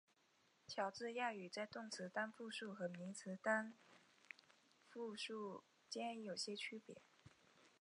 [0.67, 3.75] 乔治亚语在动词单复数和名词单
[4.89, 7.03] 复数间有些区别。